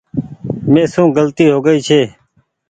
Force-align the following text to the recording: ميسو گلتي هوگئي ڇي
ميسو 0.73 1.03
گلتي 1.17 1.45
هوگئي 1.53 1.79
ڇي 1.87 2.01